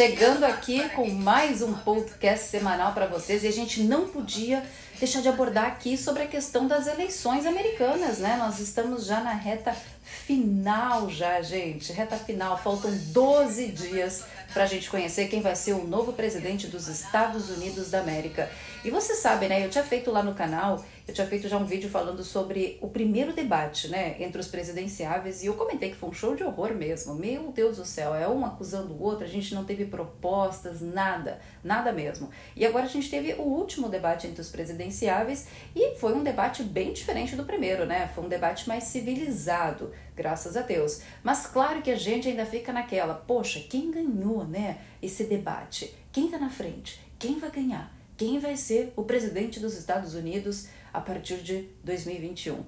[0.00, 4.64] chegando aqui com mais um podcast semanal para vocês e a gente não podia
[4.98, 8.38] deixar de abordar aqui sobre a questão das eleições americanas, né?
[8.38, 14.24] Nós estamos já na reta final já, gente, reta final, faltam 12 dias
[14.54, 18.50] para a gente conhecer quem vai ser o novo presidente dos Estados Unidos da América.
[18.82, 19.62] E você sabe, né?
[19.62, 22.88] Eu tinha feito lá no canal, eu tinha feito já um vídeo falando sobre o
[22.88, 26.74] primeiro debate, né, entre os presidenciáveis, e eu comentei que foi um show de horror
[26.74, 27.14] mesmo.
[27.14, 31.40] Meu Deus do céu, é um acusando o outro, a gente não teve propostas, nada,
[31.64, 32.30] nada mesmo.
[32.54, 36.62] E agora a gente teve o último debate entre os presidenciáveis e foi um debate
[36.62, 38.10] bem diferente do primeiro, né?
[38.14, 41.00] Foi um debate mais civilizado, graças a Deus.
[41.22, 45.94] Mas claro que a gente ainda fica naquela, poxa, quem ganhou, né, esse debate?
[46.12, 47.00] Quem tá na frente?
[47.18, 48.00] Quem vai ganhar?
[48.20, 52.62] quem vai ser o presidente dos Estados Unidos a partir de 2021.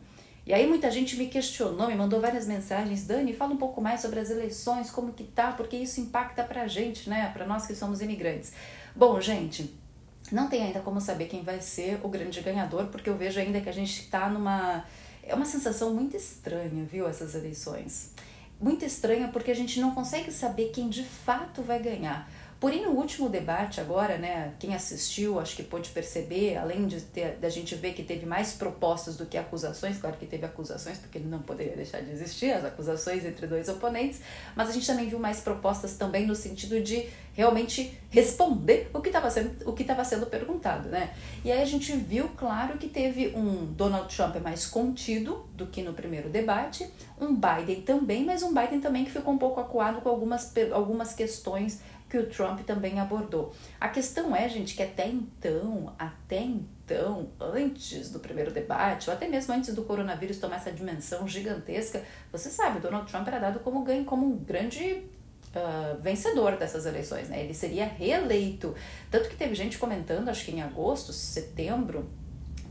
[0.45, 4.01] E aí muita gente me questionou, me mandou várias mensagens, Dani, fala um pouco mais
[4.01, 7.75] sobre as eleições, como que tá, porque isso impacta pra gente, né, para nós que
[7.77, 8.53] somos imigrantes.
[8.95, 9.73] Bom, gente,
[10.33, 13.61] não tem ainda como saber quem vai ser o grande ganhador, porque eu vejo ainda
[13.61, 14.84] que a gente está numa
[15.23, 18.11] é uma sensação muito estranha, viu, essas eleições.
[18.61, 22.29] Muito estranha porque a gente não consegue saber quem de fato vai ganhar.
[22.63, 27.33] Porém, no último debate agora, né, quem assistiu acho que pôde perceber, além de ter,
[27.41, 31.19] da gente ver que teve mais propostas do que acusações, claro que teve acusações, porque
[31.19, 34.21] não poderia deixar de existir as acusações entre dois oponentes,
[34.55, 39.09] mas a gente também viu mais propostas também no sentido de realmente responder o que
[39.09, 41.15] estava sendo, o que sendo perguntado, né?
[41.45, 45.83] E aí a gente viu, claro, que teve um Donald Trump mais contido do que
[45.83, 46.89] no primeiro debate,
[47.21, 51.13] um Biden também, mas um Biden também que ficou um pouco acuado com algumas, algumas
[51.13, 51.81] questões
[52.13, 53.55] que o Trump também abordou.
[53.81, 59.27] A questão é, gente, que até então, até então, antes do primeiro debate, ou até
[59.27, 63.83] mesmo antes do coronavírus tomar essa dimensão gigantesca, você sabe, Donald Trump era dado como
[63.83, 65.05] ganho, como um grande
[65.53, 67.45] Uh, vencedor dessas eleições, né?
[67.45, 68.75] Ele seria reeleito.
[69.11, 72.09] Tanto que teve gente comentando, acho que em agosto, setembro,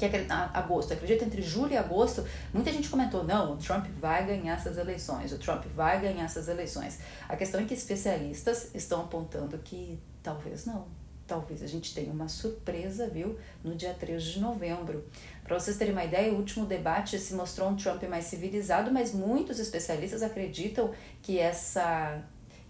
[0.09, 4.25] que é agosto, acredito entre julho e agosto, muita gente comentou, não, o Trump vai
[4.25, 6.99] ganhar essas eleições, o Trump vai ganhar essas eleições.
[7.27, 10.87] A questão é que especialistas estão apontando que talvez não,
[11.27, 15.05] talvez a gente tenha uma surpresa, viu, no dia 3 de novembro.
[15.43, 19.13] Para vocês terem uma ideia, o último debate se mostrou um Trump mais civilizado, mas
[19.13, 20.91] muitos especialistas acreditam
[21.21, 22.23] que essa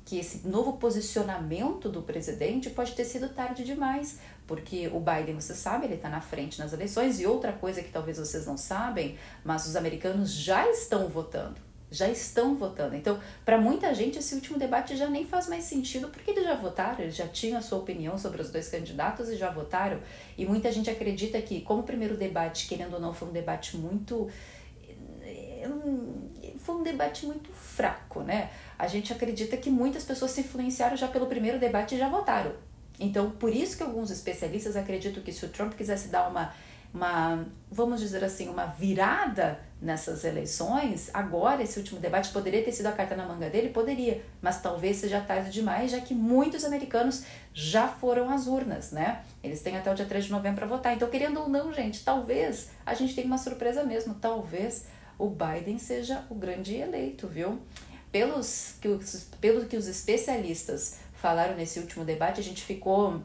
[0.06, 5.54] que esse novo posicionamento do presidente pode ter sido tarde demais, porque o Biden, você
[5.54, 9.18] sabe, ele está na frente nas eleições, e outra coisa que talvez vocês não sabem,
[9.44, 11.56] mas os americanos já estão votando.
[11.90, 12.96] Já estão votando.
[12.96, 16.56] Então, para muita gente, esse último debate já nem faz mais sentido, porque eles já
[16.56, 20.00] votaram, eles já tinham a sua opinião sobre os dois candidatos e já votaram.
[20.38, 23.76] E muita gente acredita que, como o primeiro debate, querendo ou não, foi um debate
[23.76, 24.30] muito
[25.22, 25.68] eh,
[26.64, 28.50] foi um debate muito fraco, né?
[28.78, 32.52] A gente acredita que muitas pessoas se influenciaram já pelo primeiro debate e já votaram.
[33.00, 36.54] Então, por isso que alguns especialistas acreditam que se o Trump quisesse dar uma,
[36.94, 42.86] uma vamos dizer assim, uma virada nessas eleições, agora esse último debate poderia ter sido
[42.86, 43.70] a carta na manga dele?
[43.70, 49.24] Poderia, mas talvez seja tarde demais, já que muitos americanos já foram às urnas, né?
[49.44, 50.94] Eles têm até o dia 3 de novembro para votar.
[50.94, 54.14] Então, querendo ou não, gente, talvez a gente tenha uma surpresa mesmo.
[54.14, 54.86] Talvez
[55.22, 57.60] o Biden seja o grande eleito, viu?
[58.12, 63.22] Pelos que os, pelo que os especialistas falaram nesse último debate, a gente ficou,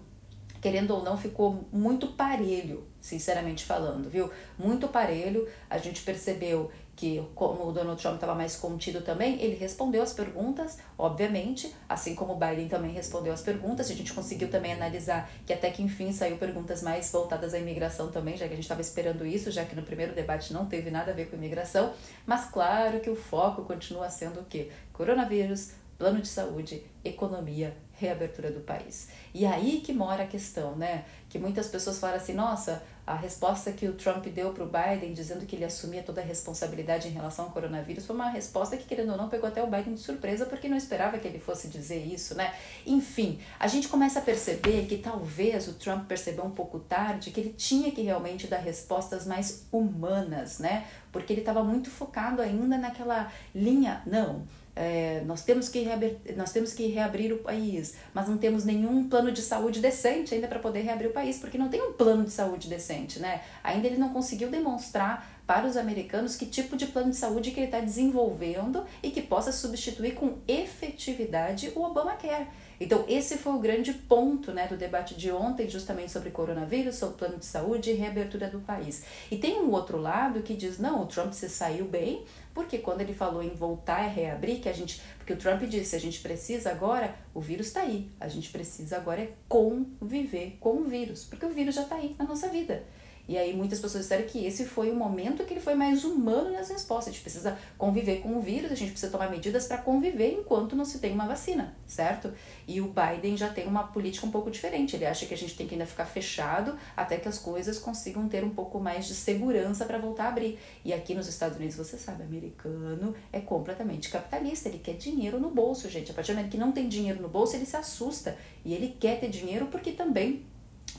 [0.60, 4.30] querendo ou não, ficou muito parelho, sinceramente falando, viu?
[4.58, 5.48] Muito parelho.
[5.70, 10.14] A gente percebeu que, como o Donald Trump estava mais contido também, ele respondeu as
[10.14, 13.90] perguntas, obviamente, assim como o Biden também respondeu as perguntas.
[13.90, 18.10] A gente conseguiu também analisar que até que enfim saiu perguntas mais voltadas à imigração
[18.10, 20.90] também, já que a gente estava esperando isso, já que no primeiro debate não teve
[20.90, 21.92] nada a ver com imigração.
[22.24, 24.70] Mas claro que o foco continua sendo o quê?
[24.94, 29.08] Coronavírus, plano de saúde, economia, reabertura do país.
[29.34, 31.04] E aí que mora a questão, né?
[31.28, 35.12] Que muitas pessoas falam assim: nossa, a resposta que o Trump deu para o Biden,
[35.12, 38.84] dizendo que ele assumia toda a responsabilidade em relação ao coronavírus, foi uma resposta que,
[38.84, 41.68] querendo ou não, pegou até o Biden de surpresa, porque não esperava que ele fosse
[41.68, 42.52] dizer isso, né?
[42.84, 47.38] Enfim, a gente começa a perceber que talvez o Trump percebeu um pouco tarde que
[47.38, 50.86] ele tinha que realmente dar respostas mais humanas, né?
[51.12, 54.44] Porque ele estava muito focado ainda naquela linha, não
[54.76, 59.08] é, nós, temos que reabrir, nós temos que reabrir o país, mas não temos nenhum
[59.08, 62.24] plano de saúde decente ainda para poder reabrir o país, porque não tem um plano
[62.24, 63.40] de saúde decente, né?
[63.64, 67.60] Ainda ele não conseguiu demonstrar para os americanos que tipo de plano de saúde que
[67.60, 72.46] ele está desenvolvendo e que possa substituir com efetividade o Obamacare.
[72.80, 77.16] Então, esse foi o grande ponto né, do debate de ontem, justamente sobre coronavírus, sobre
[77.16, 79.04] plano de saúde e reabertura do país.
[79.30, 82.24] E tem um outro lado que diz: não, o Trump se saiu bem,
[82.54, 85.00] porque quando ele falou em voltar a reabrir, que a gente.
[85.18, 88.96] Porque o Trump disse: a gente precisa agora, o vírus está aí, a gente precisa
[88.96, 92.84] agora é conviver com o vírus, porque o vírus já está aí na nossa vida.
[93.28, 96.52] E aí muitas pessoas disseram que esse foi o momento que ele foi mais humano
[96.52, 97.08] nas respostas.
[97.08, 100.76] A gente precisa conviver com o vírus, a gente precisa tomar medidas para conviver enquanto
[100.76, 102.32] não se tem uma vacina, certo?
[102.66, 104.94] E o Biden já tem uma política um pouco diferente.
[104.94, 108.28] Ele acha que a gente tem que ainda ficar fechado até que as coisas consigam
[108.28, 110.58] ter um pouco mais de segurança para voltar a abrir.
[110.84, 115.50] E aqui nos Estados Unidos, você sabe, americano é completamente capitalista, ele quer dinheiro no
[115.50, 116.10] bolso, gente.
[116.10, 118.36] A partir do momento que não tem dinheiro no bolso, ele se assusta.
[118.64, 120.44] E ele quer ter dinheiro porque também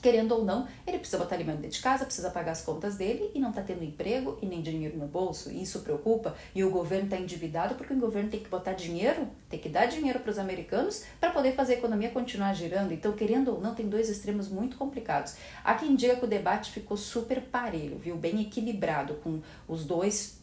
[0.01, 3.31] querendo ou não, ele precisa botar alimento dentro de casa, precisa pagar as contas dele
[3.34, 5.51] e não está tendo emprego e nem dinheiro no bolso.
[5.51, 6.36] E isso preocupa.
[6.54, 9.86] E o governo está endividado porque o governo tem que botar dinheiro, tem que dar
[9.86, 12.94] dinheiro para os americanos para poder fazer a economia continuar girando.
[12.94, 15.36] Então, querendo ou não, tem dois extremos muito complicados.
[15.63, 18.16] Há quem diga que o debate ficou super parelho, viu?
[18.16, 20.38] Bem equilibrado, com os dois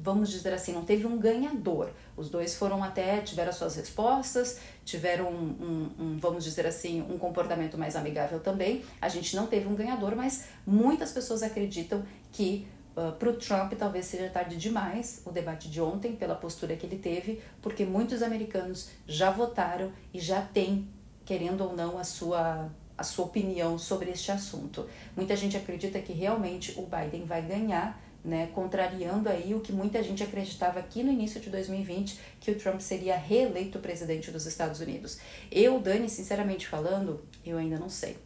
[0.00, 1.90] vamos dizer assim, não teve um ganhador.
[2.16, 7.18] Os dois foram até, tiveram suas respostas, tiveram um, um, um, vamos dizer assim, um
[7.18, 8.84] comportamento mais amigável também.
[9.00, 12.66] A gente não teve um ganhador, mas muitas pessoas acreditam que
[12.96, 16.86] uh, para o Trump talvez seja tarde demais o debate de ontem, pela postura que
[16.86, 20.88] ele teve, porque muitos americanos já votaram e já têm,
[21.24, 24.84] querendo ou não, a sua a sua opinião sobre este assunto.
[25.14, 30.02] Muita gente acredita que realmente o Biden vai ganhar, né, contrariando aí o que muita
[30.02, 34.80] gente acreditava aqui no início de 2020, que o Trump seria reeleito presidente dos Estados
[34.80, 35.18] Unidos.
[35.50, 38.16] Eu, Dani, sinceramente falando, eu ainda não sei.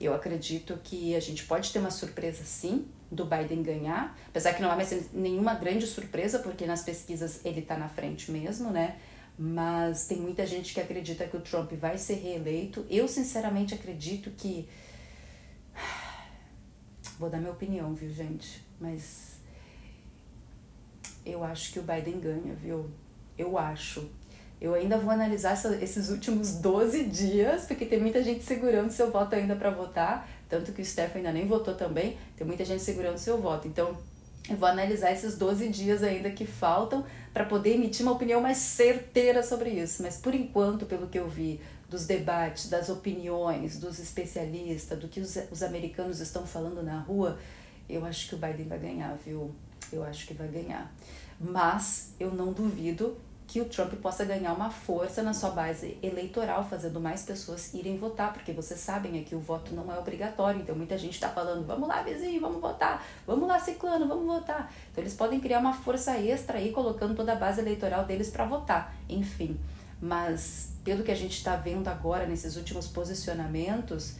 [0.00, 4.62] Eu acredito que a gente pode ter uma surpresa sim do Biden ganhar, apesar que
[4.62, 8.96] não há mais nenhuma grande surpresa, porque nas pesquisas ele está na frente mesmo, né?
[9.36, 12.86] Mas tem muita gente que acredita que o Trump vai ser reeleito.
[12.90, 14.68] Eu, sinceramente, acredito que.
[17.18, 18.62] Vou dar minha opinião, viu, gente?
[18.78, 19.39] Mas
[21.30, 22.90] eu acho que o Biden ganha, viu?
[23.38, 24.08] Eu acho.
[24.60, 29.34] Eu ainda vou analisar esses últimos 12 dias, porque tem muita gente segurando seu voto
[29.34, 33.16] ainda para votar, tanto que o Steph ainda nem votou também, tem muita gente segurando
[33.16, 33.66] seu voto.
[33.66, 33.96] Então,
[34.48, 38.58] eu vou analisar esses 12 dias ainda que faltam para poder emitir uma opinião mais
[38.58, 40.02] certeira sobre isso.
[40.02, 45.20] Mas por enquanto, pelo que eu vi dos debates, das opiniões, dos especialistas, do que
[45.20, 47.38] os, os americanos estão falando na rua,
[47.88, 49.54] eu acho que o Biden vai ganhar, viu?
[49.92, 50.92] eu acho que vai ganhar.
[51.40, 53.16] Mas eu não duvido
[53.50, 57.98] que o Trump possa ganhar uma força na sua base eleitoral, fazendo mais pessoas irem
[57.98, 61.28] votar, porque vocês sabem é que o voto não é obrigatório, então muita gente está
[61.28, 64.72] falando, vamos lá vizinho, vamos votar, vamos lá ciclano, vamos votar.
[64.92, 68.44] Então eles podem criar uma força extra aí, colocando toda a base eleitoral deles para
[68.44, 69.58] votar, enfim.
[70.00, 74.14] Mas pelo que a gente está vendo agora nesses últimos posicionamentos,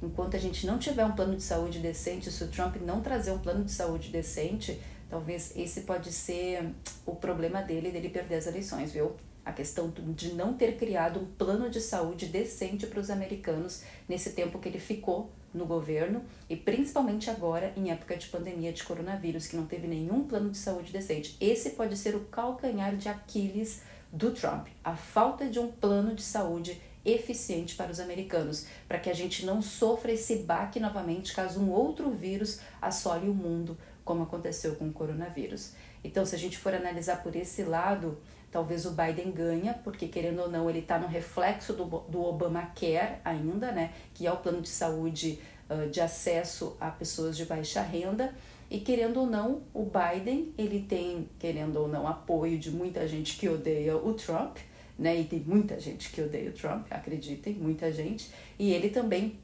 [0.00, 3.32] enquanto a gente não tiver um plano de saúde decente, se o Trump não trazer
[3.32, 6.70] um plano de saúde decente, Talvez esse pode ser
[7.04, 9.12] o problema dele, dele perder as eleições, viu?
[9.44, 14.30] A questão de não ter criado um plano de saúde decente para os americanos nesse
[14.30, 19.46] tempo que ele ficou no governo e principalmente agora em época de pandemia de coronavírus,
[19.46, 21.36] que não teve nenhum plano de saúde decente.
[21.40, 23.82] Esse pode ser o calcanhar de Aquiles
[24.12, 29.08] do Trump, a falta de um plano de saúde eficiente para os americanos, para que
[29.08, 34.22] a gente não sofra esse baque novamente caso um outro vírus assole o mundo como
[34.22, 35.72] aconteceu com o coronavírus.
[36.02, 38.16] Então, se a gente for analisar por esse lado,
[38.50, 43.16] talvez o Biden ganha, porque querendo ou não, ele está no reflexo do, do Obamacare
[43.24, 47.82] ainda, né, que é o plano de saúde uh, de acesso a pessoas de baixa
[47.82, 48.32] renda.
[48.70, 53.36] E querendo ou não, o Biden, ele tem, querendo ou não, apoio de muita gente
[53.36, 54.58] que odeia o Trump,
[54.98, 55.20] né?
[55.20, 58.30] E tem muita gente que odeia o Trump, acreditem, muita gente.
[58.58, 59.38] E ele também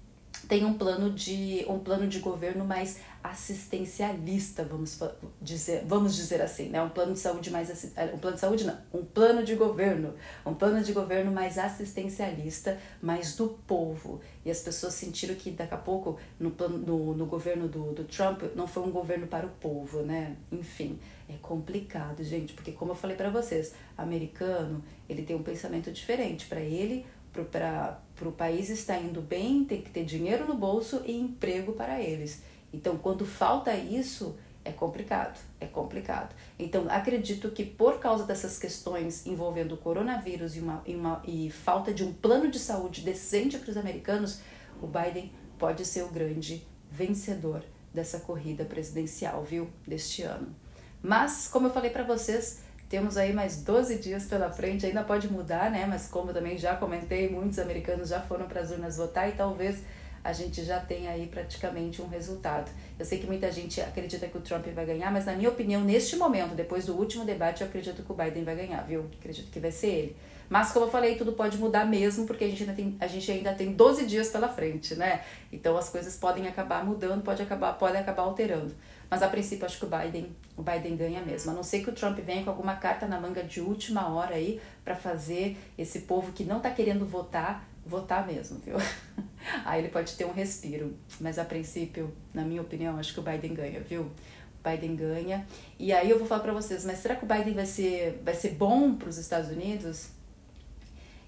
[0.48, 4.98] tem um plano de um plano de governo mais assistencialista, vamos
[5.40, 6.82] dizer, vamos dizer assim, né?
[6.82, 7.70] Um plano de saúde mais
[8.12, 12.78] um plano de saúde não, um plano de governo, um plano de governo mais assistencialista,
[13.00, 14.20] mais do povo.
[14.44, 18.04] E as pessoas sentiram que daqui a pouco no plano no, no governo do, do
[18.04, 20.36] Trump não foi um governo para o povo, né?
[20.50, 20.98] Enfim,
[21.28, 26.46] é complicado, gente, porque como eu falei para vocês, americano, ele tem um pensamento diferente
[26.46, 31.12] para ele, para o país estar indo bem, tem que ter dinheiro no bolso e
[31.12, 32.42] emprego para eles.
[32.72, 36.34] Então, quando falta isso, é complicado, é complicado.
[36.58, 41.50] Então, acredito que por causa dessas questões envolvendo o coronavírus e, uma, e, uma, e
[41.50, 44.40] falta de um plano de saúde decente para os americanos,
[44.80, 50.54] o Biden pode ser o grande vencedor dessa corrida presidencial, viu, deste ano.
[51.02, 52.60] Mas, como eu falei para vocês,
[52.92, 55.86] Temos aí mais 12 dias pela frente, ainda pode mudar, né?
[55.88, 59.82] Mas como também já comentei, muitos americanos já foram para as urnas votar e talvez
[60.22, 62.70] a gente já tenha aí praticamente um resultado.
[62.98, 65.80] Eu sei que muita gente acredita que o Trump vai ganhar, mas na minha opinião,
[65.80, 69.06] neste momento, depois do último debate, eu acredito que o Biden vai ganhar, viu?
[69.18, 70.16] Acredito que vai ser ele.
[70.50, 73.32] Mas como eu falei, tudo pode mudar mesmo, porque a gente ainda tem, a gente
[73.32, 75.22] ainda tem 12 dias pela frente, né?
[75.50, 78.74] Então as coisas podem acabar mudando, pode acabar, podem acabar alterando.
[79.12, 81.50] Mas a princípio acho que o Biden, o Biden ganha mesmo.
[81.50, 84.36] A não ser que o Trump venha com alguma carta na manga de última hora
[84.36, 88.76] aí para fazer esse povo que não tá querendo votar votar mesmo, viu?
[89.66, 90.96] Aí ele pode ter um respiro.
[91.20, 94.02] Mas a princípio, na minha opinião, acho que o Biden ganha, viu?
[94.02, 95.46] O Biden ganha.
[95.78, 98.34] E aí eu vou falar para vocês, mas será que o Biden vai ser, vai
[98.34, 100.08] ser bom para os Estados Unidos?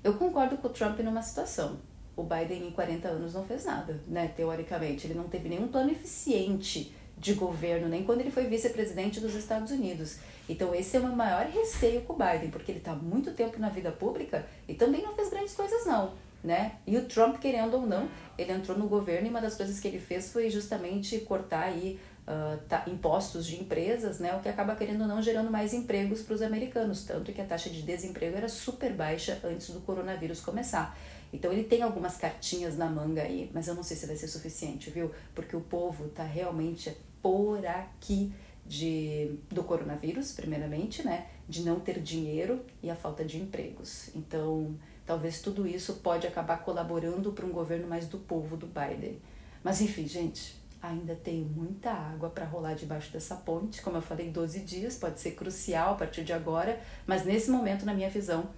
[0.02, 1.80] Eu concordo com o Trump numa situação.
[2.16, 4.28] O Biden em 40 anos não fez nada, né?
[4.28, 9.34] Teoricamente, ele não teve nenhum plano eficiente de governo, nem quando ele foi vice-presidente dos
[9.34, 10.18] Estados Unidos.
[10.48, 13.58] Então esse é o meu maior receio com o Biden, porque ele está muito tempo
[13.58, 16.12] na vida pública e também não fez grandes coisas não
[16.44, 16.72] né?
[16.86, 18.06] E o Trump, querendo ou não,
[18.36, 21.98] ele entrou no governo e uma das coisas que ele fez foi justamente cortar aí
[22.28, 24.36] uh, tá, impostos de empresas, né?
[24.36, 27.44] O que acaba querendo ou não gerando mais empregos para os americanos, tanto que a
[27.44, 30.96] taxa de desemprego era super baixa antes do coronavírus começar.
[31.34, 34.28] Então ele tem algumas cartinhas na manga aí, mas eu não sei se vai ser
[34.28, 35.10] suficiente, viu?
[35.34, 38.32] Porque o povo tá realmente por aqui
[38.66, 41.26] de do coronavírus, primeiramente, né?
[41.48, 44.10] De não ter dinheiro e a falta de empregos.
[44.14, 44.74] Então,
[45.06, 49.20] Talvez tudo isso pode acabar colaborando para um governo mais do povo do Biden.
[49.62, 53.82] Mas enfim, gente, ainda tem muita água para rolar debaixo dessa ponte.
[53.82, 57.84] Como eu falei, 12 dias pode ser crucial a partir de agora, mas nesse momento,
[57.84, 58.48] na minha visão,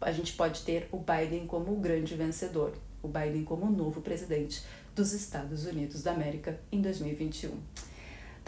[0.00, 4.00] a gente pode ter o Biden como o grande vencedor, o Biden como o novo
[4.00, 4.62] presidente
[4.94, 7.50] dos Estados Unidos da América em 2021.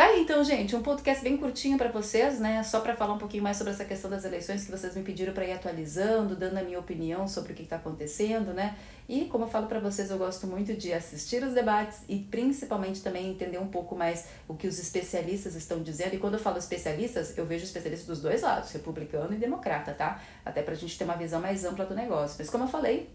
[0.03, 2.61] Tá aí então, gente, um podcast bem curtinho para vocês, né?
[2.65, 5.33] Só para falar um pouquinho mais sobre essa questão das eleições que vocês me pediram
[5.33, 8.77] para ir atualizando, dando a minha opinião sobre o que está acontecendo, né?
[9.09, 13.01] E como eu falo para vocês, eu gosto muito de assistir os debates e principalmente
[13.01, 16.17] também entender um pouco mais o que os especialistas estão dizendo.
[16.17, 20.21] E quando eu falo especialistas, eu vejo especialistas dos dois lados, republicano e democrata, tá?
[20.45, 22.35] Até pra gente ter uma visão mais ampla do negócio.
[22.41, 23.09] Mas como eu falei,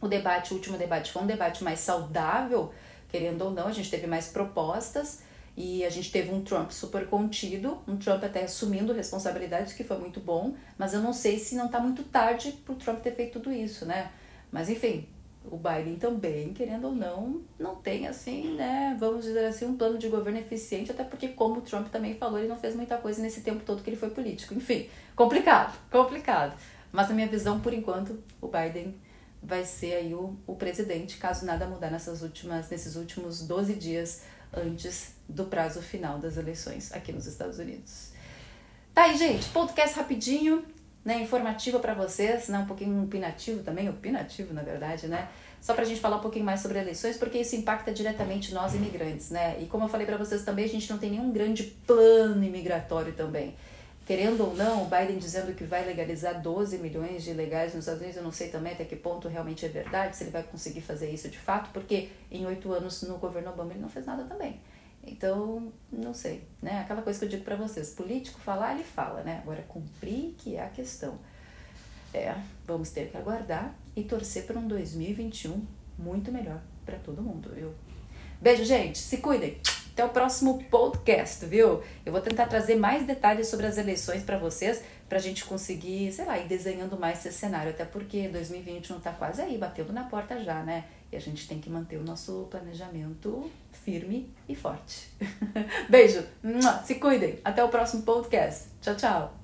[0.00, 2.72] o debate, o último debate foi um debate mais saudável,
[3.10, 7.06] querendo ou não, a gente teve mais propostas e a gente teve um Trump super
[7.06, 11.54] contido, um Trump até assumindo responsabilidades, que foi muito bom, mas eu não sei se
[11.54, 14.10] não está muito tarde para o Trump ter feito tudo isso, né?
[14.50, 15.06] Mas enfim,
[15.44, 19.98] o Biden também, querendo ou não, não tem assim, né, vamos dizer assim, um plano
[19.98, 23.22] de governo eficiente, até porque, como o Trump também falou, ele não fez muita coisa
[23.22, 24.54] nesse tempo todo que ele foi político.
[24.54, 26.56] Enfim, complicado, complicado.
[26.92, 28.94] Mas na minha visão, por enquanto, o Biden
[29.42, 34.22] vai ser aí o, o presidente, caso nada mudar nessas últimas, nesses últimos 12 dias
[34.52, 38.10] antes do prazo final das eleições aqui nos Estados Unidos.
[38.92, 40.64] Tá aí, gente, podcast rapidinho,
[41.04, 45.28] né, informativo para vocês, né, um pouquinho opinativo também, opinativo na verdade, né?
[45.60, 48.74] Só para a gente falar um pouquinho mais sobre eleições, porque isso impacta diretamente nós
[48.74, 49.60] imigrantes, né?
[49.60, 53.12] E como eu falei para vocês também, a gente não tem nenhum grande plano imigratório
[53.12, 53.54] também
[54.10, 58.00] querendo ou não, o Biden dizendo que vai legalizar 12 milhões de ilegais nos Estados
[58.00, 60.80] Unidos, eu não sei também até que ponto realmente é verdade, se ele vai conseguir
[60.80, 64.24] fazer isso de fato, porque em oito anos no governo Obama ele não fez nada
[64.24, 64.60] também.
[65.06, 66.80] Então, não sei, né?
[66.80, 69.38] Aquela coisa que eu digo para vocês, político falar, ele fala, né?
[69.44, 71.16] Agora, cumprir que é a questão.
[72.12, 72.34] É,
[72.66, 75.64] vamos ter que aguardar e torcer para um 2021
[75.96, 77.72] muito melhor para todo mundo, viu?
[78.40, 78.98] Beijo, gente.
[78.98, 79.60] Se cuidem.
[79.92, 81.82] Até o próximo podcast, viu?
[82.04, 86.12] Eu vou tentar trazer mais detalhes sobre as eleições para vocês, para a gente conseguir,
[86.12, 87.70] sei lá, ir desenhando mais esse cenário.
[87.70, 90.84] Até porque 2021 está quase aí, batendo na porta já, né?
[91.12, 95.10] E a gente tem que manter o nosso planejamento firme e forte.
[95.90, 96.24] Beijo,
[96.84, 97.38] se cuidem.
[97.44, 98.68] Até o próximo podcast.
[98.80, 99.39] Tchau, tchau.